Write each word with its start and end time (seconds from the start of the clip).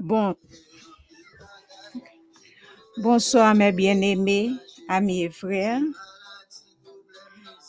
Bon, 0.00 0.36
bonsoir 2.98 3.54
mes 3.54 3.72
bien-aimés, 3.72 4.50
amis 4.88 5.24
et 5.24 5.30
frères. 5.30 5.80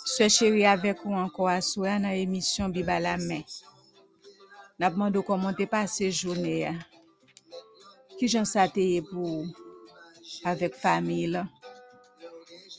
Sœur 0.05 0.29
chérie 0.29 0.65
avec 0.65 1.05
ou 1.05 1.13
encore 1.13 1.49
à 1.49 1.61
soir 1.61 1.99
dans 1.99 2.09
l'émission 2.09 2.67
Bible 2.69 2.89
à 2.89 2.99
la 2.99 3.17
main. 3.17 3.41
N'a 4.79 4.89
demandé 4.89 5.19
comment 5.25 5.53
passé 5.53 6.11
journée. 6.11 6.59
ya. 6.59 6.73
Qui 8.19 8.27
j'en 8.27 8.45
saté 8.45 9.01
pour 9.01 9.45
avec 10.43 10.75
famille. 10.75 11.41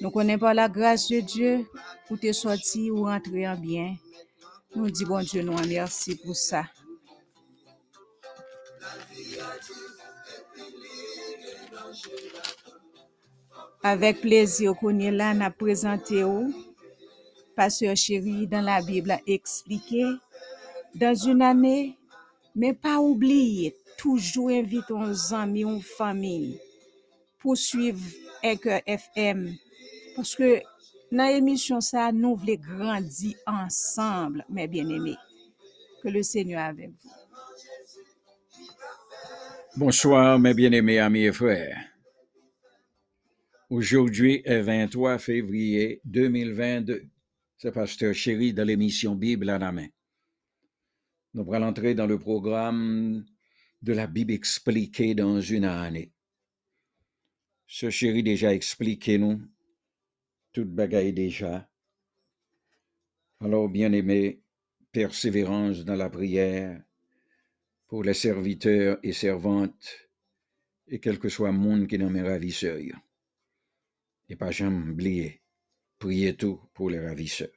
Nous 0.00 0.11
connaissons 0.11 0.41
par 0.41 0.55
la 0.55 0.69
grâce 0.69 1.09
de 1.09 1.21
Dieu 1.21 1.66
pour 2.07 2.19
te 2.21 2.32
sorti 2.32 2.91
ou 2.91 3.05
rentrer 3.05 3.48
en 3.48 3.57
bien. 3.57 3.96
Nous 4.75 4.91
disons 4.91 5.09
bon 5.09 5.21
Dieu 5.21 5.43
nous 5.43 5.57
remercie 5.57 6.16
pour 6.16 6.37
ça. 6.37 6.64
Avec 13.83 14.20
plaisir 14.20 14.74
qu'on 14.74 14.98
est 14.98 15.10
là, 15.10 15.34
n'a 15.34 15.51
présenté 15.51 16.24
où? 16.24 16.52
Pasteur 17.55 17.97
chéri 17.97 18.47
dans 18.47 18.61
la 18.61 18.80
Bible 18.83 19.11
a 19.11 19.20
expliqué 19.27 20.05
dans 20.95 21.14
une 21.14 21.42
année, 21.42 21.97
mais 22.55 22.73
pas 22.73 22.98
oublier, 22.98 23.77
toujours 23.97 24.51
inviter 24.51 24.92
nos 24.92 25.34
amis 25.34 25.64
ou 25.64 25.80
famille 25.80 26.61
pour 27.41 27.56
suivre 27.56 28.00
Anchor 28.45 28.80
FM. 28.86 29.55
Parce 30.16 30.34
que 30.34 30.61
dans 31.11 31.33
l'émission, 31.33 31.80
ça, 31.80 32.12
nous 32.12 32.36
voulons 32.36 32.56
grandir 32.56 33.34
ensemble, 33.47 34.45
mes 34.48 34.66
bien-aimés. 34.66 35.16
Que 36.02 36.09
le 36.09 36.23
Seigneur 36.23 36.62
avec 36.62 36.91
vous. 36.91 37.27
Bonsoir, 39.79 40.41
mes 40.41 40.55
bien-aimés 40.55 40.98
amis 40.98 41.27
et 41.27 41.33
frères. 41.33 41.79
Aujourd'hui 43.71 44.43
est 44.45 44.61
23 44.61 45.19
février 45.19 46.01
2022. 46.05 47.05
C'est 47.59 47.71
Pasteur 47.71 48.12
Chéri 48.12 48.53
dans 48.53 48.67
l'émission 48.67 49.15
Bible 49.15 49.49
à 49.49 49.56
la 49.56 49.71
main. 49.71 49.87
Nous 51.33 51.55
allons 51.55 51.69
entrer 51.69 51.95
dans 51.95 52.09
le 52.09 52.19
programme 52.19 53.25
de 53.81 53.93
la 53.93 54.09
Bible 54.09 54.33
expliquée 54.33 55.15
dans 55.15 55.41
une 55.41 55.65
année. 55.65 56.11
Ce 57.69 57.89
chéri 57.89 58.25
déjà 58.25 58.53
expliqué 58.53 59.17
nous 59.17 59.41
toute 60.53 60.75
bagaille 60.75 61.12
déjà. 61.12 61.71
Alors, 63.39 63.69
bien-aimés, 63.69 64.43
persévérance 64.91 65.84
dans 65.84 65.95
la 65.95 66.11
prière 66.11 66.83
pour 67.89 68.05
les 68.05 68.14
serviteurs 68.14 68.98
et 69.03 69.12
servantes 69.12 70.08
et 70.89 71.00
quel 71.00 71.19
que 71.19 71.28
soit 71.28 71.50
le 71.50 71.58
monde 71.58 71.86
qui 71.86 71.97
est 71.97 72.22
ravisseur. 72.22 72.78
Et 74.28 74.36
pas 74.36 74.50
jamais 74.50 74.91
oublier, 74.91 75.42
priez 75.98 76.36
tout 76.36 76.61
pour 76.75 76.91
les 76.91 77.00
ravisseurs. 77.00 77.48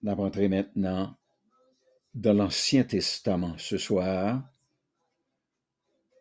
Nous 0.00 0.12
allons 0.12 0.24
entrer 0.24 0.48
maintenant 0.48 1.18
dans 2.14 2.32
l'Ancien 2.32 2.84
Testament 2.84 3.58
ce 3.58 3.78
soir 3.78 4.42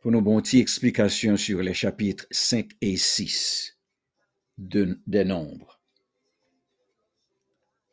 pour 0.01 0.11
nos 0.11 0.21
bonnes 0.21 0.41
explications 0.53 1.37
sur 1.37 1.61
les 1.61 1.75
chapitres 1.75 2.25
5 2.31 2.71
et 2.81 2.97
6 2.97 3.77
de- 4.57 4.99
des 5.05 5.25
Nombres. 5.25 5.79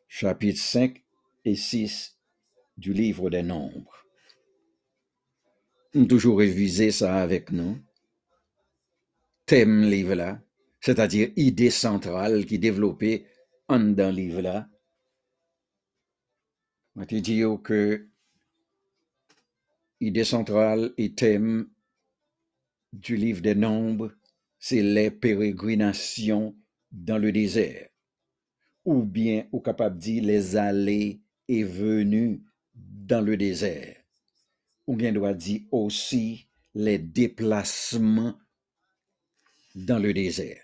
Chapitre 0.08 0.60
5 0.60 1.03
et 1.44 1.54
6 1.54 2.18
du 2.76 2.92
livre 2.92 3.30
des 3.30 3.42
Nombres. 3.42 4.06
Toujours 6.08 6.38
réviser 6.38 6.90
ça 6.90 7.22
avec 7.22 7.52
nous. 7.52 7.78
Thème 9.46 9.84
livre 9.84 10.14
là, 10.14 10.40
c'est-à-dire 10.80 11.30
idée 11.36 11.70
centrale 11.70 12.46
qui 12.46 12.58
développée 12.58 13.26
en 13.68 13.78
dans 13.78 14.14
livre 14.14 14.40
là. 14.40 14.68
On 16.96 17.04
te 17.04 17.14
dit 17.14 17.42
que 17.62 18.08
idée 20.00 20.24
centrale 20.24 20.92
et 20.96 21.14
thème 21.14 21.68
du 22.92 23.16
livre 23.16 23.42
des 23.42 23.54
Nombres, 23.54 24.12
c'est 24.58 24.82
les 24.82 25.10
pérégrinations 25.10 26.56
dans 26.90 27.18
le 27.18 27.32
désert, 27.32 27.88
ou 28.84 29.02
bien, 29.02 29.46
au 29.52 29.60
capable 29.60 29.96
de 29.96 30.02
dire, 30.02 30.24
les 30.24 30.56
allées 30.56 31.23
et 31.48 31.64
venues 31.64 32.42
dans 32.74 33.20
le 33.20 33.36
désert, 33.36 33.96
ou 34.86 34.96
bien 34.96 35.12
doit 35.12 35.34
dire 35.34 35.62
aussi 35.70 36.48
les 36.74 36.98
déplacements 36.98 38.38
dans 39.74 39.98
le 39.98 40.12
désert. 40.12 40.62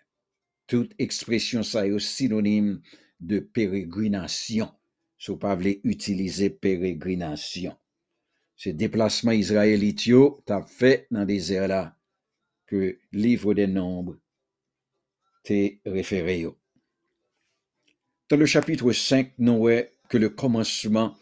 Toute 0.67 0.95
expression 0.99 1.63
ça 1.63 1.87
est 1.87 1.99
synonyme 1.99 2.81
de 3.21 3.41
pérégrination. 3.41 4.73
Si 5.19 5.31
vous 5.31 5.37
pas 5.37 5.55
voulez 5.55 5.81
utiliser 5.85 6.49
pérégrination. 6.49 7.77
Ce 8.57 8.71
déplacement 8.71 9.33
israélite 9.33 10.07
yo 10.07 10.43
t'a 10.47 10.63
fait 10.63 11.07
dans 11.11 11.21
le 11.21 11.27
désert 11.27 11.69
là 11.69 11.97
que 12.67 12.99
livre 13.13 13.55
des 13.55 13.67
nombres 13.67 14.17
référé 15.85 16.41
yo. 16.41 16.59
Dans 18.29 18.37
le 18.37 18.47
chapitre 18.47 18.93
5, 18.93 19.33
nous 19.39 19.59
voyons 19.59 19.87
que 20.11 20.19
le 20.19 20.29
commencement, 20.29 21.17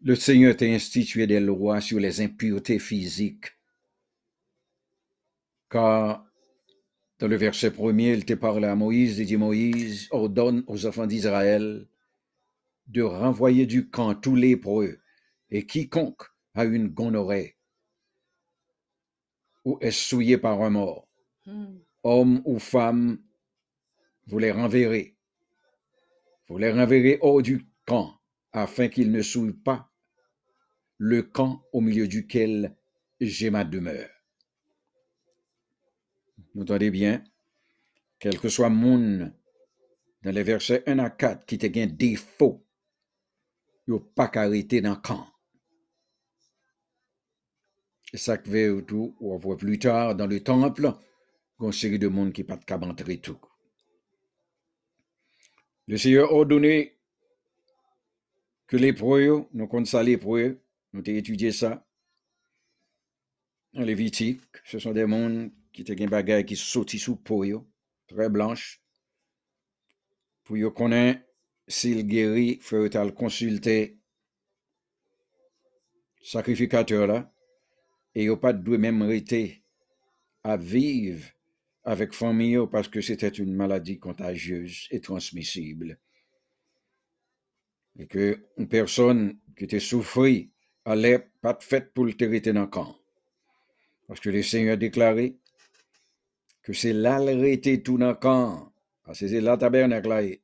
le 0.00 0.14
Seigneur 0.14 0.56
t'a 0.56 0.66
institué 0.66 1.26
des 1.26 1.40
lois 1.40 1.80
sur 1.80 1.98
les 1.98 2.20
impuretés 2.20 2.78
physiques, 2.78 3.52
car 5.68 6.24
dans 7.18 7.26
le 7.28 7.36
verset 7.36 7.72
premier, 7.72 8.12
il 8.12 8.24
te 8.24 8.34
parle 8.34 8.64
à 8.64 8.76
Moïse, 8.76 9.18
il 9.18 9.26
dit 9.26 9.36
Moïse 9.36 10.06
ordonne 10.12 10.62
aux 10.68 10.86
enfants 10.86 11.08
d'Israël 11.08 11.88
de 12.86 13.02
renvoyer 13.02 13.66
du 13.66 13.88
camp 13.90 14.14
tous 14.14 14.36
les 14.36 14.50
lépreux 14.50 15.00
et 15.50 15.66
quiconque 15.66 16.22
a 16.54 16.64
une 16.64 16.88
gonorrhée 16.88 17.56
ou 19.64 19.78
est 19.80 19.90
souillé 19.90 20.38
par 20.38 20.62
un 20.62 20.70
mort, 20.70 21.08
Hmm. 21.46 21.76
homme 22.04 22.40
ou 22.46 22.58
femme, 22.58 23.18
vous 24.26 24.38
les 24.38 24.50
renverrez. 24.50 25.13
Vous 26.48 26.58
les 26.58 26.70
renverrez 26.70 27.18
hors 27.22 27.42
du 27.42 27.66
camp 27.86 28.20
afin 28.52 28.88
qu'ils 28.88 29.10
ne 29.10 29.22
souillent 29.22 29.52
pas 29.52 29.90
le 30.98 31.22
camp 31.22 31.64
au 31.72 31.80
milieu 31.80 32.06
duquel 32.06 32.76
j'ai 33.20 33.50
ma 33.50 33.64
demeure. 33.64 34.10
Vous 36.54 36.62
entendez 36.62 36.90
bien? 36.90 37.24
Quel 38.18 38.38
que 38.38 38.48
soit 38.48 38.70
mon 38.70 39.32
dans 40.22 40.30
les 40.30 40.42
versets 40.42 40.82
1 40.86 40.98
à 40.98 41.10
4 41.10 41.44
qui 41.44 41.58
te 41.58 41.66
gain 41.66 41.86
défaut, 41.86 42.66
yo 43.86 44.00
pas 44.00 44.28
qu'arrêter 44.28 44.80
dans 44.80 44.94
le 44.94 44.96
camp. 44.96 45.26
Et 48.12 48.16
ça 48.16 48.38
que 48.38 48.48
veut 48.48 48.84
tout, 48.86 49.16
on 49.20 49.36
voit 49.36 49.56
plus 49.58 49.78
tard 49.78 50.14
dans 50.14 50.26
le 50.26 50.42
temple, 50.42 50.92
une 51.60 51.72
série 51.72 51.98
de 51.98 52.08
monde 52.08 52.32
qui 52.32 52.44
pas 52.44 52.56
tout. 52.56 53.40
Le 55.86 55.98
Seigneur 55.98 56.30
a 56.30 56.32
ordonné 56.32 56.98
que 58.66 58.76
les 58.76 58.86
lépreux, 58.92 59.46
nous 59.52 59.66
connaissons 59.66 59.98
ça 59.98 60.02
lépreux, 60.02 60.62
nous 60.92 61.00
avons 61.00 61.18
étudié 61.18 61.52
ça. 61.52 61.86
En 63.74 63.82
Lévitique, 63.82 64.40
ce 64.64 64.78
sont 64.78 64.92
des 64.92 65.04
mondes 65.04 65.52
qui 65.72 65.84
te 65.84 65.92
gen 65.96 66.08
bagay 66.08 66.44
qui 66.44 66.56
sorti 66.56 66.98
sous 66.98 67.16
peau 67.16 67.44
très 68.06 68.28
blanche, 68.30 68.80
pour 70.44 70.56
yo 70.56 70.70
connaître 70.70 71.22
s'il 71.66 72.06
guérit, 72.06 72.58
faut 72.60 72.84
le 72.84 73.10
consulter 73.10 73.98
sacrificateur 76.22 77.06
là, 77.06 77.34
et 78.14 78.24
yo 78.24 78.36
pas 78.36 78.52
de 78.52 78.76
même 78.76 79.02
rester 79.02 79.64
à 80.44 80.56
vivre 80.56 81.26
avec 81.84 82.14
famille 82.14 82.58
parce 82.70 82.88
que 82.88 83.00
c'était 83.00 83.28
une 83.28 83.54
maladie 83.54 83.98
contagieuse 83.98 84.86
et 84.90 85.00
transmissible. 85.00 85.98
Et 87.98 88.06
que 88.06 88.46
personne 88.68 89.38
qui 89.56 89.64
était 89.64 89.80
souffri 89.80 90.50
allait 90.84 91.30
pas 91.40 91.52
de 91.52 91.62
fait 91.62 91.92
pour 91.92 92.06
le 92.06 92.14
rester 92.18 92.52
dans 92.52 92.62
le 92.62 92.66
camp. 92.66 92.96
Parce 94.08 94.20
que 94.20 94.30
le 94.30 94.42
Seigneur 94.42 94.74
a 94.74 94.76
déclaré 94.76 95.38
que 96.62 96.72
c'est 96.72 96.92
là 96.92 97.20
tout 97.84 97.98
dans 97.98 98.08
le 98.08 98.14
camp. 98.14 98.72
Parce 99.04 99.20
que 99.20 99.28
c'est 99.28 99.40
là 99.40 99.52
le 99.52 99.58
tabernacle. 99.58 100.38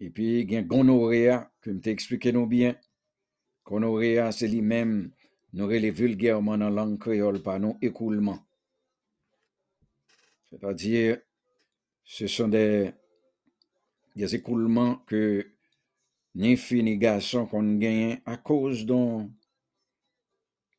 Et 0.00 0.10
puis, 0.10 0.40
il 0.40 0.50
y 0.50 0.56
a 0.56 0.62
gonorrhea, 0.62 1.52
que 1.60 1.70
je 1.72 1.90
expliqué 1.90 2.32
nous 2.32 2.46
bien. 2.46 2.74
Gonorrhea, 3.64 4.32
c'est 4.32 4.48
lui-même, 4.48 5.12
nous 5.52 5.68
les 5.68 5.90
vulgairement 5.90 6.56
dans 6.56 6.70
la 6.70 6.84
langue 6.84 6.98
créole, 6.98 7.42
par 7.42 7.60
non 7.60 7.76
écoulement. 7.82 8.38
C'est-à-dire, 10.50 11.18
ce 12.04 12.26
sont 12.26 12.48
des, 12.48 12.92
des 14.16 14.34
écoulements 14.34 14.96
que 15.06 15.46
ni 16.34 16.56
filles 16.56 16.82
ni 16.82 16.96
garçons 16.98 17.46
qu'on 17.46 17.78
gagne 17.78 18.20
à 18.24 18.36
cause 18.36 18.84
de 18.84 18.94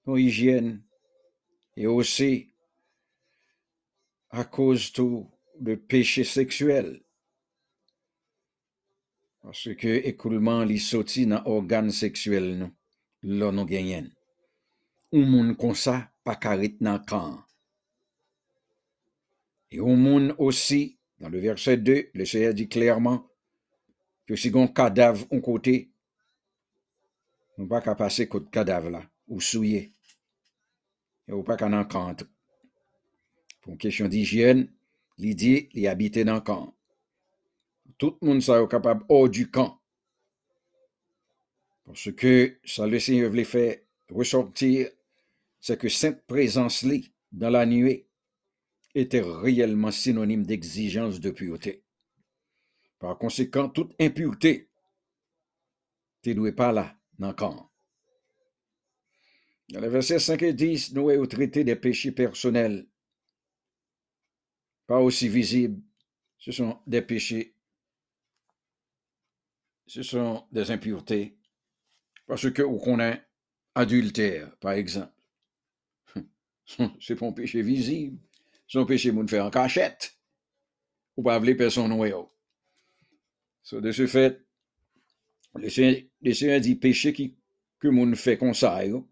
nos 0.06 0.18
hygiène 0.18 0.84
et 1.76 1.88
aussi 1.88 2.50
à 4.30 4.44
cause 4.44 4.92
tout 4.92 5.30
de 5.60 5.76
péché 5.76 6.24
sexuel. 6.24 7.02
Parce 9.42 9.74
que 9.76 9.88
écoulement 9.88 10.64
li 10.64 10.80
sorti 10.80 11.26
dans 11.26 11.44
organe 11.46 11.92
sexuel 11.92 12.58
nous, 12.58 12.72
là 13.24 13.52
nous 13.52 13.66
gagnons. 13.66 14.10
Un 15.14 15.26
monde 15.26 15.58
comme 15.58 15.76
ça, 15.76 16.12
pas 16.24 16.36
carré 16.36 16.76
dans 16.80 17.00
camp. 17.00 17.44
Et 19.72 19.80
au 19.80 19.96
monde 19.96 20.36
aussi, 20.38 20.98
dans 21.20 21.30
le 21.30 21.40
verset 21.40 21.78
2, 21.78 22.10
le 22.14 22.26
Seigneur 22.26 22.54
dit 22.54 22.68
clairement 22.68 23.26
que 24.28 24.36
si 24.36 24.52
on 24.54 24.68
cadavre 24.68 25.26
un 25.32 25.40
côté, 25.40 25.92
on 27.58 27.68
pas 27.68 27.82
qu'à 27.82 27.96
passer 27.96 28.28
côté 28.28 28.50
cadavre 28.52 28.90
là, 28.90 29.04
ou 29.28 29.40
souiller. 29.40 29.92
Et 31.28 31.32
ou 31.32 31.44
pas 31.44 31.56
qu'à 31.56 31.68
en 31.68 31.86
camp. 31.86 32.18
Pour 33.62 33.74
une 33.74 33.78
question 33.78 34.08
d'hygiène, 34.08 34.72
il 35.18 35.36
dit, 35.36 35.70
il 35.74 35.88
habite 35.88 36.18
dans 36.20 36.36
le 36.36 36.42
camp. 36.42 36.76
Tout 37.98 38.18
le 38.22 38.28
monde 38.28 38.42
est 38.42 38.68
capable 38.68 39.06
hors 39.08 39.30
du 39.30 39.50
camp. 39.50 39.80
Parce 41.86 42.12
que 42.12 42.58
ça, 42.66 42.88
le 42.88 43.00
Seigneur 43.00 43.30
voulait 43.30 43.44
faire 43.44 43.78
ressortir, 44.10 44.90
c'est 45.60 45.80
que 45.80 45.90
cette 45.90 46.26
présence-là, 46.26 46.96
dans 47.32 47.50
la 47.50 47.66
nuée, 47.66 48.08
était 48.96 49.22
réellement 49.22 49.92
synonyme 49.92 50.46
d'exigence 50.46 51.20
de 51.20 51.32
pureté. 51.32 51.84
Par 53.00 53.18
conséquent, 53.18 53.70
toute 53.70 53.94
impureté, 54.00 54.70
ne 56.26 56.52
pas 56.52 56.72
là, 56.72 56.96
dans 57.18 57.30
le 57.30 57.34
camp. 57.34 57.72
Dans 59.70 59.80
les 59.80 59.90
versets 59.90 60.20
5 60.20 60.42
et 60.44 60.54
10, 60.54 60.94
nous 60.94 61.10
avons 61.10 61.26
traité 61.26 61.64
des 61.64 61.76
péchés 61.76 62.12
personnels, 62.12 62.88
pas 64.86 65.00
aussi 65.00 65.30
visibles. 65.30 65.82
Ce 66.38 66.52
sont 66.52 66.80
des 66.88 67.02
péchés, 67.02 67.56
ce 69.88 70.04
sont 70.04 70.46
des 70.52 70.72
impuretés, 70.72 71.38
parce 72.28 72.50
que 72.52 72.64
on 72.64 72.80
connaît 72.80 73.24
adultère, 73.76 74.56
par 74.58 74.74
exemple. 74.74 75.14
C'est 77.00 77.16
pas 77.16 77.28
un 77.28 77.32
péché 77.32 77.62
visible. 77.62 78.20
Un 78.74 78.86
péché 78.86 79.12
moun 79.12 79.28
fait 79.28 79.40
en 79.40 79.50
cachette. 79.50 80.18
Ou 81.18 81.24
pas 81.24 81.38
vouloir 81.40 81.58
personne. 81.58 81.92
So, 83.64 83.82
de 83.82 83.92
ce 83.92 84.08
fait, 84.08 84.46
le 85.56 85.70
Seigneur, 85.70 86.04
le 86.22 86.60
dit 86.60 86.76
péché 86.76 87.14
qui, 87.14 87.38
que 87.80 87.88
moun 87.90 88.16
fait 88.16 88.38
comme 88.38 88.54
ça, 88.54 88.86
yo. 88.86 89.08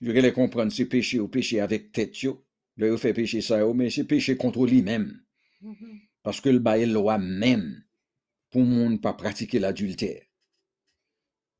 Je 0.00 0.10
vais 0.12 0.32
comprendre, 0.32 0.72
c'est 0.72 0.86
péché 0.86 1.18
ou 1.18 1.28
péché 1.28 1.60
avec 1.60 1.92
tête, 1.92 2.22
yo. 2.22 2.46
Il 2.78 2.96
fait 2.98 3.14
péché 3.14 3.40
ça, 3.40 3.58
yo, 3.58 3.74
mais 3.74 3.90
c'est 3.90 4.04
péché 4.04 4.36
contre 4.36 4.66
lui-même. 4.66 5.20
Parce 6.22 6.40
que 6.40 6.48
le 6.48 6.58
bail 6.58 6.86
loi 6.86 7.18
même 7.18 7.84
pour 8.50 8.62
moun 8.62 9.00
pas 9.00 9.14
pratiquer 9.14 9.58
l'adultère. 9.58 10.22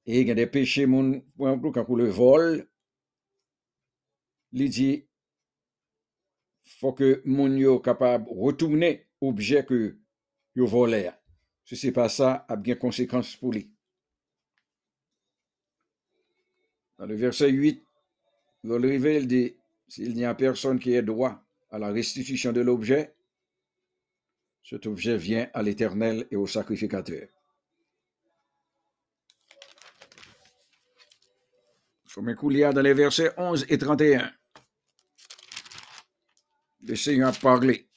Et 0.06 0.20
il 0.20 0.28
y 0.28 0.30
a 0.30 0.34
des 0.34 0.46
péchés, 0.46 0.86
moun, 0.86 1.22
quand 1.36 1.96
le 1.96 2.08
vol, 2.08 2.68
il 4.56 4.70
dit, 4.70 5.06
faut 6.64 6.94
que 6.94 7.20
moun 7.26 7.58
yo 7.58 7.78
capable 7.78 8.26
retourner 8.30 9.06
objet 9.20 9.66
que 9.66 9.98
yo 10.54 10.66
volé. 10.66 11.10
Si 11.66 11.76
c'est 11.76 11.92
pas 11.92 12.08
ça, 12.08 12.46
a 12.48 12.56
bien 12.56 12.74
conséquence 12.74 13.36
pour 13.36 13.52
lui. 13.52 13.70
Dans 16.98 17.04
le 17.04 17.14
verset 17.16 17.50
8, 17.50 17.84
le 18.64 18.76
révèle 18.76 19.26
dit, 19.26 19.56
s'il 19.88 20.14
n'y 20.14 20.24
a 20.24 20.34
personne 20.34 20.78
qui 20.78 20.94
ait 20.94 21.02
droit 21.02 21.44
à 21.70 21.78
la 21.78 21.88
restitution 21.88 22.52
de 22.52 22.62
l'objet, 22.62 23.14
cet 24.62 24.86
objet 24.86 25.18
vient 25.18 25.50
à 25.52 25.62
l'Éternel 25.62 26.26
et 26.30 26.36
au 26.36 26.46
sacrificateur. 26.46 27.28
Comme 32.16 32.32
dans 32.32 32.80
les 32.80 32.94
versets 32.94 33.30
11 33.36 33.66
et 33.68 33.76
31. 33.76 34.32
Le 36.80 36.94
Seigneur 36.96 37.28
a 37.28 37.32
parlé. 37.32 37.88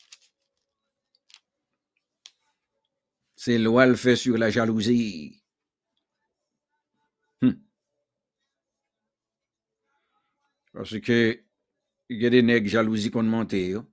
C'est 3.36 3.58
loi 3.58 3.86
le 3.86 3.96
fait 3.96 4.16
sur 4.16 4.38
la 4.38 4.50
jalousie. 4.50 5.42
Hmm. 7.42 7.54
Parce 10.74 11.00
que 11.00 11.44
il 12.10 12.22
y 12.22 12.26
a 12.26 12.30
des 12.30 12.42
nègres 12.42 12.70
jalousie 12.70 13.12
qu'on 13.12 13.24
monte. 13.24 13.54
yo. 13.54 13.86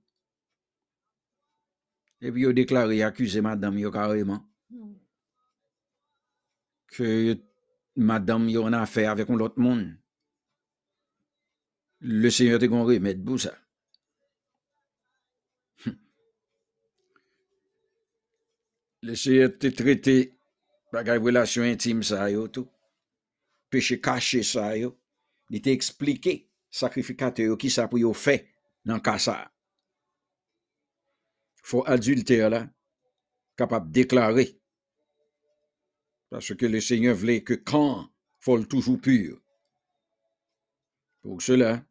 Et 2.19 2.31
puis 2.31 2.41
ils 2.41 2.47
ont 2.47 2.53
déclaré, 2.53 3.03
accusé 3.03 3.41
madame 3.41 3.77
yo 3.77 3.91
carrément. 3.91 4.43
Que 6.87 7.37
madame 7.95 8.49
yo 8.49 8.63
en 8.63 8.73
a 8.73 8.81
affaire 8.81 9.11
avec 9.11 9.29
un 9.29 9.39
autre 9.39 9.59
monde. 9.59 9.97
Le 11.99 12.29
Seigneur 12.29 12.59
te 12.59 12.65
gon 12.65 12.83
remède 12.85 13.23
pour 13.23 13.39
ça. 13.39 13.55
Le 19.07 19.15
Seigneur 19.15 19.57
te 19.57 19.67
traité 19.67 20.33
bagay 20.91 21.15
relation 21.15 21.63
intime 21.63 22.03
ça 22.03 22.29
yo 22.29 22.49
tout. 22.49 22.67
Péché 23.69 24.01
caché 24.01 24.43
ça 24.43 24.75
yo. 24.75 24.99
Il 25.49 25.61
t'a 25.61 25.71
expliqué 25.71 26.49
sacrificateur 26.69 27.45
yo 27.45 27.55
qui 27.55 27.69
ça 27.69 27.87
pour 27.87 27.99
yo 27.99 28.11
fait 28.11 28.49
dans 28.83 28.99
cas 28.99 29.17
ça. 29.17 29.49
Faut 31.63 31.87
adultère 31.87 32.49
là 32.49 32.69
capable 33.55 33.87
de 33.87 33.93
déclarer 33.93 34.59
parce 36.29 36.53
que 36.53 36.65
le 36.65 36.81
Seigneur 36.81 37.15
voulait 37.15 37.43
que 37.43 37.53
quand 37.53 38.11
faut 38.41 38.57
le 38.57 38.65
toujours 38.65 38.99
pur. 38.99 39.39
Pour 41.21 41.41
cela, 41.41 41.81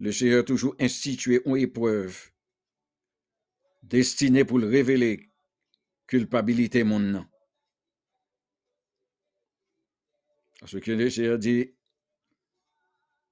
le 0.00 0.10
Seigneur 0.10 0.46
toujours 0.46 0.74
institué 0.80 1.42
une 1.44 1.58
épreuve 1.58 2.30
destinée 3.82 4.46
pour 4.46 4.58
le 4.58 4.68
révéler 4.68 5.28
culpabilité 6.14 6.84
mon 6.84 7.00
nom. 7.00 7.26
Parce 10.60 10.78
que 10.78 10.92
le 10.92 11.10
Seigneur 11.10 11.38
dit, 11.38 11.72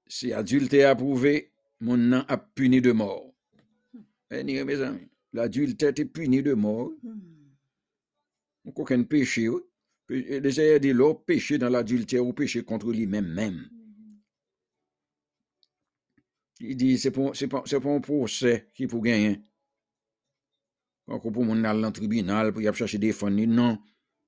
si 0.09 0.33
adulte 0.33 0.75
est 0.75 0.83
approuvé, 0.83 1.53
mon 1.79 1.97
nom 1.97 2.25
a 2.27 2.37
puni 2.37 2.81
de 2.81 2.91
mort. 2.91 3.33
Eh, 4.33 4.43
ni, 4.43 4.61
mes 4.65 4.81
amis, 4.81 5.09
l'adulte 5.33 5.85
est 5.85 6.05
puni 6.05 6.43
de 6.43 6.55
mort. 6.55 6.91
Donc, 8.65 8.77
aucun 8.81 9.05
péché. 9.05 9.49
Le 10.09 10.51
Seigneur 10.51 10.81
dit, 10.81 10.93
l'autre 10.93 11.25
péché 11.25 11.59
dans 11.59 11.69
l'adultère 11.69 12.27
ou 12.27 12.33
péché 12.33 12.65
contre 12.65 12.91
lui-même 12.91 13.33
même. 13.33 13.71
Il 16.59 16.77
dit, 16.77 16.99
c'est 16.99 17.13
pas, 17.13 17.31
c'est 17.33 17.47
pas 17.49 17.95
un 17.95 18.01
procès 18.01 18.69
qui 18.75 18.89
pour 18.89 19.03
gagner. 19.03 19.41
Kanko 21.09 21.33
pou 21.35 21.47
moun 21.47 21.67
al 21.67 21.83
lan 21.83 21.95
tribunal 21.95 22.53
pou 22.53 22.63
yap 22.65 22.79
chache 22.79 23.01
defani, 23.03 23.47
nan. 23.47 23.81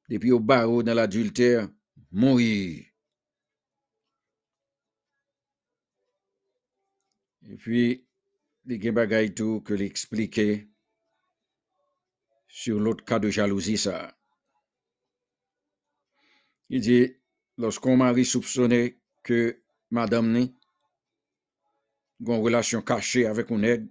Depi 0.08 0.28
yo 0.32 0.38
baro 0.40 0.82
dan 0.84 0.98
l'adulter, 0.98 1.64
mouri. 2.12 2.82
E 7.44 7.56
pi, 7.60 7.84
li 8.68 8.78
gen 8.80 8.96
bagay 8.96 9.30
tou 9.36 9.62
ke 9.64 9.76
li 9.78 9.88
eksplike 9.88 10.48
sur 12.48 12.80
lot 12.80 13.00
ka 13.08 13.18
de 13.22 13.32
jalousi 13.32 13.76
sa. 13.80 13.96
Il 16.72 16.84
di, 16.84 17.00
loskon 17.60 17.98
mari 18.00 18.24
soupsonne 18.28 18.80
ke 19.24 19.40
madame 19.94 20.32
ni, 20.32 20.44
gon 22.20 22.44
relasyon 22.44 22.84
kache 22.86 23.24
avek 23.28 23.52
ou 23.52 23.60
neg, 23.60 23.84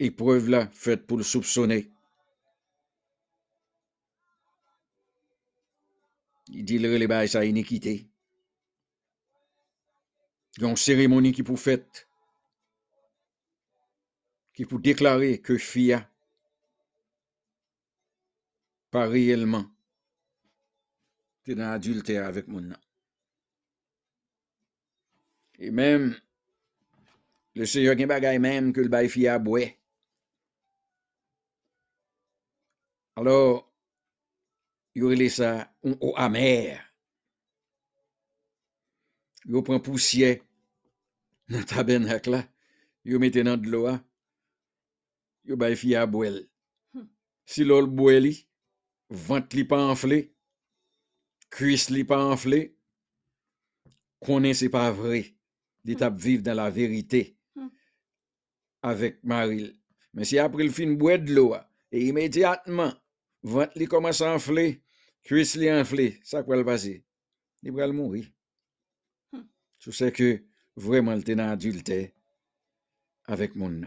épreuve 0.00 0.48
là 0.48 0.68
faite 0.72 1.06
pour 1.06 1.18
le 1.18 1.22
soupçonner. 1.22 1.88
Il 6.48 6.64
dit 6.64 6.78
le 6.78 6.96
les 6.96 7.26
sa 7.28 7.44
iniquité. 7.44 8.08
Il 10.56 10.62
y 10.64 10.66
a 10.66 10.70
une 10.70 10.76
cérémonie 10.76 11.32
qui 11.32 11.44
pour 11.44 11.60
faite, 11.60 12.08
qui 14.52 14.64
pour 14.64 14.80
déclarer 14.80 15.38
que 15.40 15.56
Fia 15.56 16.10
pas 18.90 19.06
réellement 19.06 19.70
t'es 21.44 21.54
dans 21.54 21.70
adultère 21.70 22.26
avec 22.26 22.48
mon 22.48 22.60
nom. 22.60 22.76
Et 25.58 25.70
même, 25.70 26.16
le 27.54 27.66
Seigneur 27.66 27.96
gen 27.96 28.08
bagay 28.08 28.38
même 28.38 28.72
que 28.72 28.80
le 28.80 28.88
bay 28.88 29.08
Fia 29.08 29.38
boit. 29.38 29.79
Alors, 33.16 33.70
yo 34.94 35.08
rele 35.10 35.28
sa 35.30 35.70
ou, 35.82 35.96
ou 36.00 36.14
amer. 36.16 36.78
Yo 39.48 39.62
pren 39.66 39.80
pousye 39.82 40.36
nan 41.50 41.64
taben 41.66 42.06
hak 42.10 42.28
la, 42.30 42.42
yo 43.04 43.18
mette 43.22 43.42
nan 43.44 43.60
dlo 43.62 43.86
a, 43.90 43.96
yo 45.48 45.56
bay 45.58 45.74
fia 45.78 46.06
bouel. 46.06 46.42
Hmm. 46.94 47.08
Si 47.48 47.64
lol 47.66 47.88
bouel 47.90 48.28
li, 48.28 48.34
vant 49.26 49.56
li 49.56 49.64
pa 49.66 49.80
anfle, 49.90 50.20
kuis 51.50 51.88
li 51.90 52.04
pa 52.06 52.20
anfle, 52.30 52.60
konen 54.22 54.54
se 54.54 54.68
pa 54.70 54.90
vre, 54.94 55.24
li 55.88 55.96
tap 55.96 56.14
hmm. 56.14 56.22
viv 56.26 56.44
dan 56.46 56.60
la 56.60 56.68
verite 56.74 57.24
hmm. 57.56 57.72
avek 58.92 59.18
maril. 59.24 59.70
Men 60.14 60.28
si 60.28 60.38
apre 60.42 60.66
l 60.66 60.72
fin 60.74 60.94
boued 61.00 61.26
dlo 61.26 61.50
a, 61.56 61.64
et 61.92 62.06
immédiatement, 62.06 62.92
vent 63.42 63.68
li 63.74 63.86
commence 63.86 64.20
à 64.20 64.34
enfler, 64.34 64.82
cuisse 65.22 65.56
li 65.56 65.70
enflé, 65.70 66.20
ça 66.22 66.42
quoi 66.42 66.56
le 66.56 66.64
passer? 66.64 67.04
Il 67.62 67.72
va 67.72 67.86
le 67.86 67.92
mourir. 67.92 68.26
Hmm. 69.32 69.42
Je 69.78 69.90
sais 69.90 70.12
que 70.12 70.42
vraiment 70.76 71.14
le 71.14 71.22
dans 71.22 71.50
adultère 71.50 72.10
avec 73.26 73.54
mon. 73.54 73.82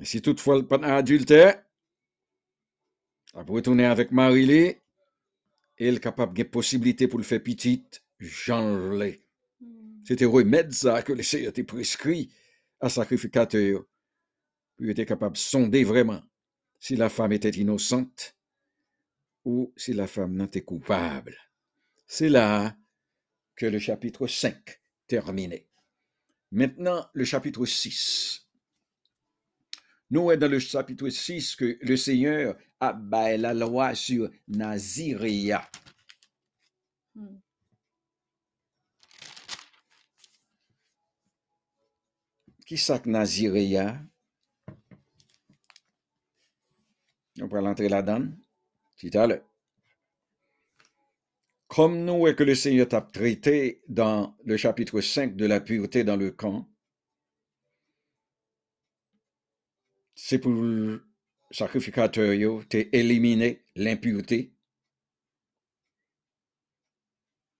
Et 0.00 0.04
si 0.04 0.20
toutefois 0.22 0.56
le 0.56 0.66
pas 0.66 0.78
adultère, 0.84 1.62
après 3.34 3.54
retourner 3.54 3.86
avec 3.86 4.10
Marie, 4.10 4.76
elle 5.78 5.96
est 5.96 6.00
capable 6.00 6.36
de 6.36 6.42
possibilité 6.42 7.08
pour 7.08 7.18
le 7.18 7.24
faire 7.24 7.42
petite, 7.42 8.02
j'en. 8.18 8.74
Hmm. 8.74 10.02
C'était 10.04 10.24
remède 10.24 10.72
ça 10.72 11.02
que 11.02 11.12
le 11.12 11.22
Seigneur 11.22 11.50
était 11.50 11.64
prescrit 11.64 12.32
à 12.80 12.88
sacrificateur. 12.88 13.84
Puis 14.76 14.86
il 14.86 14.90
était 14.90 15.06
capable 15.06 15.34
de 15.34 15.38
sonder 15.38 15.84
vraiment 15.84 16.22
si 16.82 16.96
la 16.96 17.08
femme 17.08 17.30
était 17.30 17.50
innocente 17.50 18.36
ou 19.44 19.72
si 19.76 19.92
la 19.92 20.08
femme 20.08 20.34
n'était 20.34 20.62
coupable. 20.62 21.38
C'est 22.08 22.28
là 22.28 22.76
que 23.54 23.66
le 23.66 23.78
chapitre 23.78 24.26
5 24.26 24.80
terminait. 25.06 25.68
Maintenant, 26.50 27.08
le 27.14 27.24
chapitre 27.24 27.64
6. 27.64 28.48
Nous, 30.10 30.32
est 30.32 30.36
dans 30.36 30.50
le 30.50 30.58
chapitre 30.58 31.08
6 31.08 31.54
que 31.54 31.78
le 31.80 31.96
Seigneur 31.96 32.58
a 32.80 32.92
baillé 32.92 33.38
la 33.38 33.54
loi 33.54 33.94
sur 33.94 34.28
Naziréa. 34.48 35.70
Hmm. 37.14 37.38
Qui 42.66 42.76
ça 42.76 42.98
que 42.98 43.08
Naziréa? 43.08 44.02
On 47.40 47.46
va 47.46 47.60
l'entrer 47.60 47.88
là-dedans. 47.88 48.28
Comme 51.68 52.04
nous 52.04 52.26
et 52.28 52.36
que 52.36 52.44
le 52.44 52.54
Seigneur 52.54 52.88
t'a 52.88 53.00
traité 53.00 53.82
dans 53.88 54.36
le 54.44 54.56
chapitre 54.56 55.00
5 55.00 55.34
de 55.36 55.46
la 55.46 55.60
pureté 55.60 56.04
dans 56.04 56.16
le 56.16 56.30
camp, 56.30 56.68
c'est 60.14 60.38
pour 60.38 60.52
le 60.52 61.04
sacrificateur 61.50 62.66
t'es 62.68 62.90
éliminé 62.92 63.64
l'impureté. 63.74 64.52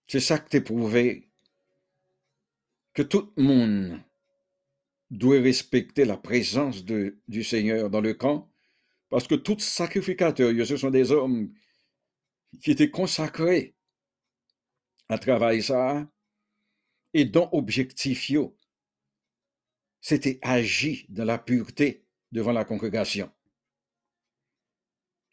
C'est 0.07 0.21
ça 0.21 0.39
que 0.39 0.51
t'es 0.51 0.61
prouvé 0.61 1.31
que 2.93 3.03
tout 3.03 3.33
le 3.37 3.43
monde 3.43 4.01
doit 5.11 5.41
respecter 5.41 6.05
la 6.05 6.19
présence 6.19 6.85
du 6.85 7.45
Seigneur 7.45 7.89
dans 7.89 8.03
le 8.03 8.13
camp, 8.13 8.52
parce 9.13 9.29
que 9.29 9.35
tous 9.35 9.59
sacrificateurs, 9.59 10.55
ce 10.67 10.79
sont 10.79 10.89
des 10.89 11.13
hommes 11.13 11.53
qui 12.63 12.71
étaient 12.71 12.91
consacrés 12.91 13.77
à 15.11 15.19
travailler 15.19 15.61
ça, 15.61 16.11
et 17.13 17.27
dont 17.27 17.51
objectif, 17.53 18.33
c'était 20.01 20.39
agir 20.41 21.05
dans 21.11 21.27
la 21.27 21.37
pureté 21.37 22.07
devant 22.33 22.53
la 22.53 22.65
congrégation. 22.65 23.31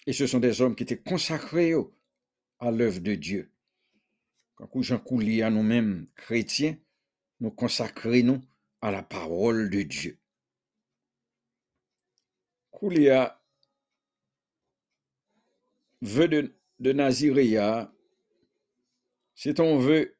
Et 0.05 0.11
ce 0.11 0.27
sont 0.27 0.41
des 0.41 0.59
hommes 0.59 0.75
qui 0.75 0.83
étaient 0.83 1.01
consacrés 1.01 1.73
à 2.59 2.71
l'œuvre 2.71 2.99
de 2.99 3.15
Dieu. 3.15 3.49
Quand 4.55 4.81
Jean 4.81 4.99
Coulier 4.99 5.43
à 5.43 5.49
nous-mêmes, 5.49 6.05
chrétiens, 6.17 6.77
nous 7.39 7.51
consacrons 7.51 8.23
nous 8.25 8.41
à 8.81 8.91
la 8.91 9.03
parole 9.03 9.69
de 9.69 9.83
Dieu. 9.83 10.19
Koulia 12.71 13.38
vœu 16.01 16.27
de, 16.27 16.53
de 16.79 16.93
c'est 19.35 19.59
un 19.59 19.77
vœu 19.77 20.15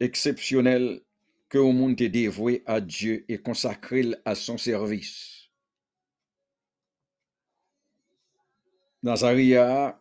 exceptionnel 0.00 1.02
que 1.48 1.58
au 1.58 1.72
monde 1.72 2.00
est 2.00 2.08
dévoué 2.08 2.62
à 2.66 2.80
Dieu 2.80 3.24
et 3.28 3.38
consacré 3.38 4.14
à 4.24 4.34
son 4.34 4.58
service. 4.58 5.48
Nazaria, 9.02 10.00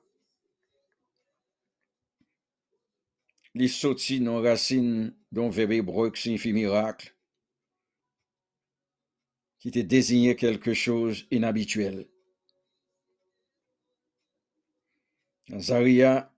les 3.53 3.67
sorti 3.67 4.19
non 4.19 4.41
racines 4.41 5.15
dont 5.31 5.49
verbe 5.49 5.71
hébreu 5.71 6.11
qui 6.11 6.23
signifie 6.23 6.53
miracle, 6.53 7.15
qui 9.59 9.69
était 9.69 9.83
désigné 9.83 10.35
quelque 10.35 10.73
chose 10.73 11.25
inhabituel. 11.31 12.07
Nazaria 15.49 16.33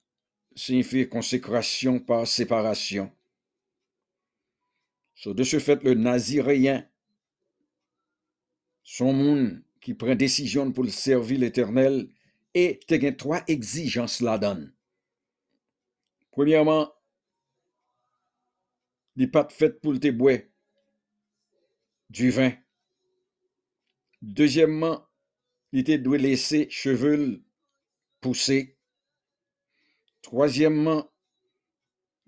signifie 0.56 1.10
consécration 1.10 2.00
par 2.00 2.28
séparation. 2.28 3.12
De 5.26 5.44
ce 5.44 5.60
fait, 5.60 5.84
le 5.84 5.96
naziréen, 5.96 6.88
son 8.84 9.14
monde 9.14 9.62
qui 9.82 9.94
prend 9.94 10.16
décision 10.16 10.72
pour 10.72 10.84
le 10.84 10.90
servir 10.90 11.40
l'éternel, 11.40 12.10
et 12.54 12.80
te 12.88 13.00
gen 13.00 13.16
trois 13.16 13.44
exigences 13.48 14.22
la 14.22 14.38
donne. 14.38 14.74
Premièrement, 16.32 16.92
il 19.16 19.24
n'est 19.24 19.28
pas 19.28 19.48
fait 19.50 19.80
pour 19.80 20.00
te 20.00 20.10
boire 20.10 20.40
du 22.10 22.32
vin. 22.32 22.54
Deuxièmement, 24.22 25.06
il 25.72 25.84
te 25.84 25.96
doit 25.96 26.18
laisser 26.18 26.68
cheveux 26.70 27.44
pousser. 28.20 28.79
Troasyemman, 30.30 31.00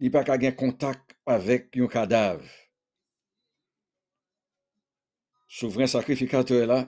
li 0.02 0.10
pa 0.10 0.24
ka 0.26 0.34
gen 0.42 0.56
kontak 0.58 1.12
avèk 1.30 1.76
yon 1.78 1.90
kadav. 1.94 2.40
Souvren 5.46 5.86
sakrifikater 5.92 6.64
la, 6.66 6.80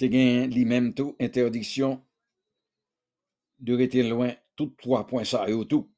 te 0.00 0.08
gen 0.08 0.48
li 0.48 0.62
menm 0.64 0.94
tou 0.96 1.12
interdiksyon 1.20 1.98
de 3.68 3.76
rete 3.76 4.00
lwen 4.06 4.32
tout 4.56 4.72
3 4.80 5.02
pon 5.10 5.28
sa 5.28 5.42
yo 5.50 5.66
tou. 5.68 5.90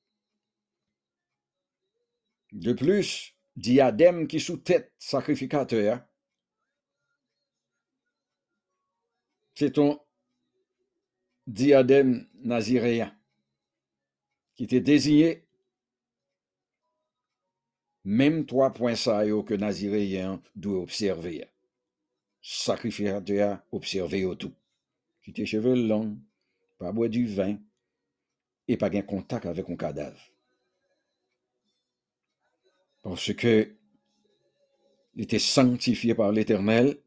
De 2.50 2.74
plus, 2.74 3.12
diadem 3.54 4.24
ki 4.26 4.40
sou 4.42 4.58
tèt 4.58 4.90
sakrifikater, 4.98 6.00
se 9.54 9.70
ton 9.70 9.94
diadem 11.46 12.16
nazireyan. 12.42 13.14
Qui 14.58 14.64
était 14.64 14.80
désigné 14.80 15.44
même 18.04 18.44
trois 18.44 18.74
points 18.74 19.24
yo 19.24 19.44
que 19.44 19.54
naziréen 19.54 20.42
doit 20.56 20.80
observer. 20.80 21.46
Sacrificateur 22.42 23.60
observer 23.70 24.24
au 24.24 24.34
tout. 24.34 24.52
Qui 25.22 25.32
tes 25.32 25.46
cheveux 25.46 25.76
longs, 25.76 26.18
pas 26.76 26.90
boire 26.90 27.08
du 27.08 27.26
vin 27.26 27.56
et 28.66 28.76
pas 28.76 28.90
gain 28.90 29.02
contact 29.02 29.46
avec 29.46 29.70
un 29.70 29.76
cadavre. 29.76 30.20
Parce 33.02 33.32
que 33.34 33.72
il 35.14 35.22
était 35.22 35.38
sanctifié 35.38 36.16
par 36.16 36.32
l'Éternel 36.32 36.98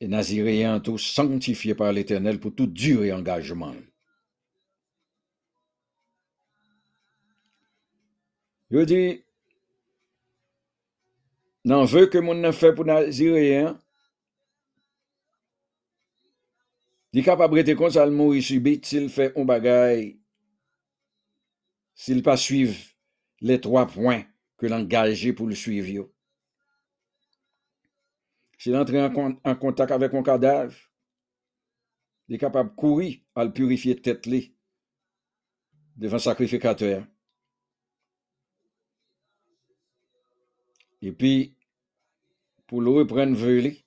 et 0.00 0.08
Naziréen 0.08 0.80
tout 0.80 0.96
sanctifié 0.96 1.74
par 1.74 1.92
l'Éternel 1.92 2.40
pour 2.40 2.54
tout 2.54 2.66
dur 2.66 3.04
et 3.04 3.12
engagement. 3.12 3.74
Je 8.70 8.80
dis, 8.84 9.24
n'en 11.64 11.84
veut 11.84 12.06
que 12.06 12.18
mon 12.18 12.34
n'a 12.34 12.52
fait 12.52 12.74
pour 12.74 12.84
Naziréen, 12.84 13.80
il 17.12 17.20
est 17.20 17.22
capable 17.24 17.64
de 17.64 17.74
comme 17.74 17.90
ça 17.90 18.04
le 18.04 18.12
mourir 18.12 18.42
subit 18.42 18.80
s'il 18.82 19.08
fait 19.08 19.36
un 19.38 19.44
bagay, 19.44 20.18
s'il 21.94 22.22
pas 22.22 22.36
suivre 22.36 22.76
les 23.40 23.60
trois 23.60 23.86
points 23.86 24.24
que 24.58 24.66
l'engagé 24.66 25.32
pour 25.32 25.46
le 25.46 25.54
suivre. 25.54 26.10
S'il 28.58 28.76
entre 28.76 28.94
en, 28.96 29.10
con- 29.10 29.40
en 29.44 29.54
contact 29.54 29.92
avec 29.92 30.12
un 30.12 30.22
cadavre, 30.22 30.76
il 32.28 32.34
est 32.34 32.38
capable 32.38 32.70
de 32.70 32.74
courir 32.74 33.18
à 33.34 33.44
le 33.44 33.52
purifier 33.52 33.96
tête 34.00 34.28
devant 35.96 36.18
sacrificateur. 36.18 37.06
Et 41.02 41.12
puis, 41.12 41.54
pour 42.66 42.80
le 42.80 42.90
reprendre 42.90 43.36
veuille, 43.36 43.84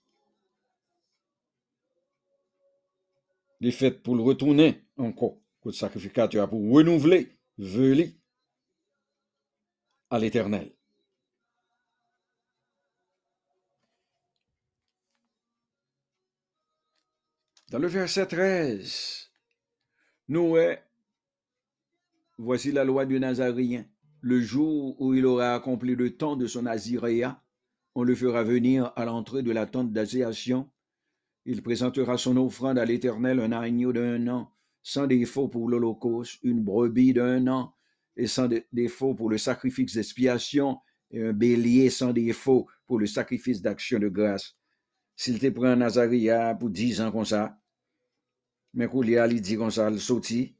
il 3.59 3.71
fait 3.71 3.91
pour 3.91 4.15
le 4.15 4.23
retourner 4.23 4.83
encore, 4.97 5.37
le 5.65 5.71
sacrificateur, 5.71 6.49
pour 6.49 6.59
renouveler 6.71 7.37
veuille 7.57 8.17
à 10.09 10.19
l'éternel. 10.19 10.71
Dans 17.69 17.79
le 17.79 17.87
verset 17.87 18.27
13, 18.27 19.31
Noé, 20.27 20.79
voici 22.37 22.71
la 22.71 22.83
loi 22.83 23.05
du 23.05 23.17
Nazarien. 23.17 23.85
Le 24.21 24.39
jour 24.39 25.01
où 25.01 25.15
il 25.15 25.25
aura 25.25 25.55
accompli 25.55 25.95
le 25.95 26.15
temps 26.15 26.35
de 26.35 26.45
son 26.45 26.63
Naziréa, 26.63 27.43
on 27.95 28.03
le 28.03 28.13
fera 28.13 28.43
venir 28.43 28.93
à 28.95 29.03
l'entrée 29.03 29.41
de 29.41 29.51
la 29.51 29.65
tente 29.65 29.91
d'assiation. 29.91 30.69
Il 31.45 31.63
présentera 31.63 32.17
son 32.17 32.37
offrande 32.37 32.77
à 32.77 32.85
l'Éternel, 32.85 33.39
un 33.39 33.51
agneau 33.51 33.91
d'un 33.91 34.27
an, 34.27 34.53
sans 34.83 35.07
défaut 35.07 35.47
pour 35.47 35.67
l'Holocauste, 35.67 36.39
une 36.43 36.63
brebis 36.63 37.13
d'un 37.13 37.47
an, 37.47 37.73
et 38.15 38.27
sans 38.27 38.47
défaut 38.71 39.15
pour 39.15 39.27
le 39.27 39.39
sacrifice 39.39 39.95
d'expiation, 39.95 40.77
et 41.09 41.23
un 41.23 41.33
bélier 41.33 41.89
sans 41.89 42.13
défaut 42.13 42.67
pour 42.85 42.99
le 42.99 43.07
sacrifice 43.07 43.63
d'action 43.63 43.97
de 43.97 44.07
grâce. 44.07 44.55
S'il 45.15 45.39
te 45.39 45.47
prend 45.49 45.65
un 45.65 45.77
Nazaria 45.77 46.53
pour 46.53 46.69
dix 46.69 47.01
ans 47.01 47.11
comme 47.11 47.25
ça, 47.25 47.59
mais 48.75 48.87
qu'on 48.87 49.01
lui 49.01 49.41
dit 49.41 49.57
comme 49.57 49.71
ça, 49.71 49.89
le 49.89 49.97
sauti, 49.97 50.55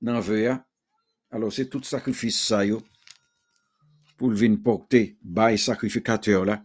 dans 0.00 0.14
le 0.14 0.58
alors 1.36 1.52
c'est 1.52 1.68
tout 1.68 1.82
sacrifice 1.82 2.40
ça, 2.40 2.64
yo, 2.64 2.82
pour 4.16 4.30
le 4.30 4.36
venir 4.36 4.58
porter, 4.64 5.18
bail 5.20 5.58
sacrificateur 5.58 6.46
là, 6.46 6.64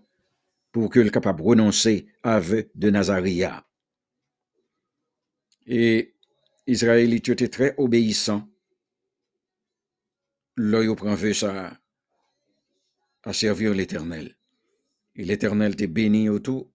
pour 0.72 0.90
qu'il 0.90 1.02
soit 1.02 1.12
capable 1.12 1.42
de 1.42 1.46
renoncer 1.46 2.08
à 2.24 2.40
vœu 2.40 2.72
de 2.74 2.90
Nazaria. 2.90 3.68
Et 5.68 6.16
Israël 6.68 7.14
était 7.14 7.50
très 7.50 7.76
obéissant. 7.78 8.50
Là, 10.56 10.84
il 10.84 10.96
prend 10.96 11.16
vœu 11.16 11.34
ça 11.34 11.78
à 13.24 13.34
servir 13.34 13.74
l'Éternel. 13.74 14.38
Et 15.16 15.26
l'Éternel 15.26 15.76
te 15.76 15.84
béni 15.84 16.30
autour 16.30 16.72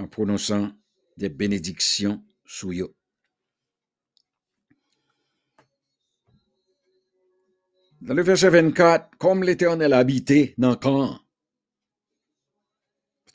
en 0.00 0.08
prononçant 0.08 0.72
des 1.16 1.28
bénédictions 1.28 2.24
sous 2.44 2.72
eux. 2.72 2.96
Dans 8.00 8.14
le 8.14 8.22
verset 8.22 8.48
24, 8.48 9.16
comme 9.18 9.42
l'Éternel 9.42 9.92
habitait 9.92 10.54
dans 10.58 10.76
camp, 10.76 11.20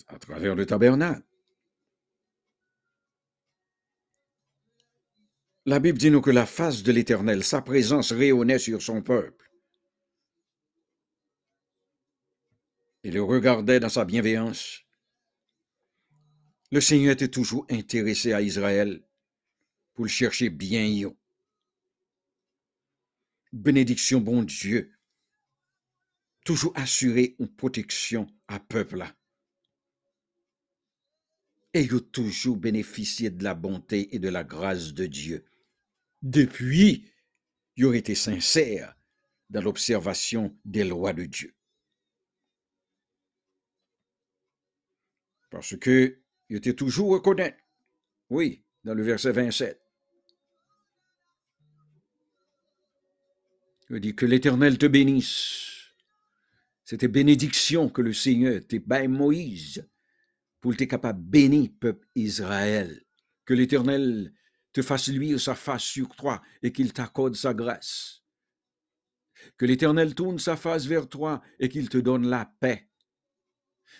à 0.07 0.19
travers 0.19 0.55
le 0.55 0.65
tabernacle. 0.65 1.23
La 5.65 5.79
Bible 5.79 5.97
dit 5.97 6.11
nous 6.11 6.21
que 6.21 6.31
la 6.31 6.45
face 6.45 6.83
de 6.83 6.91
l'Éternel, 6.91 7.43
sa 7.43 7.61
présence 7.61 8.11
rayonnait 8.11 8.59
sur 8.59 8.81
son 8.81 9.01
peuple. 9.01 9.51
Il 13.03 13.13
le 13.13 13.23
regardait 13.23 13.79
dans 13.79 13.89
sa 13.89 14.05
bienveillance 14.05 14.85
le 16.71 16.81
Seigneur 16.81 17.13
était 17.13 17.29
toujours 17.29 17.65
intéressé 17.69 18.33
à 18.33 18.41
Israël 18.41 19.01
pour 19.93 20.05
le 20.05 20.09
chercher 20.09 20.49
bien. 20.49 21.09
Bénédiction, 23.53 24.19
bon 24.19 24.43
Dieu, 24.43 24.91
toujours 26.43 26.73
assurer 26.75 27.35
une 27.39 27.47
protection 27.47 28.27
à 28.47 28.59
peuple 28.59 29.05
il 31.81 31.93
a 31.93 31.99
toujours 31.99 32.57
bénéficié 32.57 33.29
de 33.29 33.43
la 33.43 33.53
bonté 33.53 34.15
et 34.15 34.19
de 34.19 34.29
la 34.29 34.43
grâce 34.43 34.93
de 34.93 35.05
Dieu. 35.05 35.45
Depuis, 36.21 37.11
il 37.75 37.85
aurait 37.85 37.99
été 37.99 38.15
sincère 38.15 38.95
dans 39.49 39.61
l'observation 39.61 40.57
des 40.63 40.85
lois 40.85 41.13
de 41.13 41.25
Dieu. 41.25 41.53
Parce 45.49 45.77
que 45.77 46.21
il 46.49 46.57
était 46.57 46.73
toujours 46.73 47.09
reconnaître. 47.11 47.57
Oui, 48.29 48.63
dans 48.83 48.93
le 48.93 49.03
verset 49.03 49.31
27. 49.31 49.84
Il 53.95 54.01
dit 54.01 54.13
que 54.13 54.25
l'Éternel 54.25 54.77
te 54.77 54.87
bénisse. 54.87 55.93
C'était 56.83 57.07
bénédiction 57.07 57.89
que 57.89 58.01
le 58.01 58.11
Seigneur 58.11 58.59
baillé 58.85 59.07
Moïse 59.07 59.87
pour 60.59 60.73
être 60.73 60.83
capable 60.83 61.23
de 61.23 61.29
bénir 61.29 61.69
peuple 61.79 62.05
Israël. 62.13 63.05
Que 63.45 63.53
l'Éternel 63.53 64.33
te 64.73 64.81
fasse 64.81 65.07
luire 65.07 65.39
sa 65.39 65.55
face 65.55 65.83
sur 65.83 66.13
toi 66.13 66.41
et 66.61 66.73
qu'il 66.73 66.91
t'accorde 66.91 67.35
sa 67.35 67.53
grâce. 67.53 68.21
Que 69.57 69.65
l'Éternel 69.65 70.13
tourne 70.13 70.39
sa 70.39 70.57
face 70.57 70.87
vers 70.87 71.07
toi 71.07 71.41
et 71.59 71.69
qu'il 71.69 71.87
te 71.87 71.97
donne 71.97 72.27
la 72.27 72.53
paix. 72.59 72.89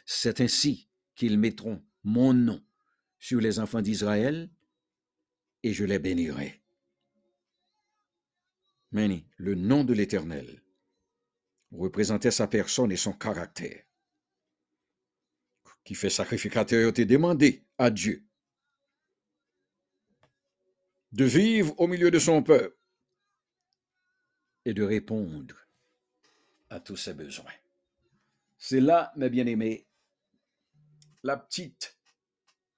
C'est 0.06 0.42
ainsi 0.42 0.90
qu'ils 1.16 1.40
mettront 1.40 1.82
mon 2.04 2.34
nom 2.34 2.62
sur 3.18 3.40
les 3.40 3.60
enfants 3.60 3.82
d'Israël 3.82 4.52
et 5.64 5.72
je 5.72 5.86
les 5.86 6.00
bénirai. 6.00 6.65
Le 8.96 9.56
nom 9.56 9.84
de 9.84 9.94
l'Éternel. 9.94 10.62
Représentait 11.72 12.32
sa 12.32 12.48
personne 12.48 12.94
et 12.94 12.98
son 12.98 13.12
caractère, 13.12 13.84
qui 15.84 15.96
fait 15.96 16.10
sacrificateur 16.10 16.90
été 16.90 17.04
demandé 17.04 17.66
à 17.78 17.90
Dieu. 17.90 18.26
De 21.12 21.26
vivre 21.26 21.78
au 21.78 21.88
milieu 21.88 22.10
de 22.10 22.20
son 22.20 22.42
peuple. 22.42 22.78
Et 24.64 24.74
de 24.74 24.84
répondre 24.84 25.56
à 26.70 26.80
tous 26.80 26.96
ses 26.96 27.14
besoins. 27.14 27.54
C'est 28.58 28.80
là, 28.80 29.12
mes 29.18 29.30
bien-aimés, 29.30 29.88
la 31.22 31.36
petite 31.36 31.98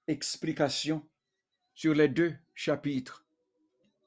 explication 0.08 1.08
sur 1.74 1.94
les 1.94 2.08
deux 2.08 2.36
chapitres 2.54 3.24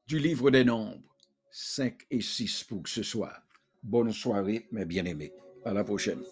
du 0.07 0.19
livre 0.19 0.51
des 0.51 0.65
Nombres, 0.65 1.10
5 1.51 2.07
et 2.09 2.21
6 2.21 2.63
pour 2.63 2.87
ce 2.87 3.03
soir. 3.03 3.43
Bonne 3.83 4.13
soirée, 4.13 4.67
mes 4.71 4.85
bien-aimés. 4.85 5.33
À 5.65 5.73
la 5.73 5.83
prochaine. 5.83 6.23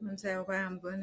Nous 0.00 0.26
avons 0.26 0.50
un 0.50 0.70
bon 0.70 1.02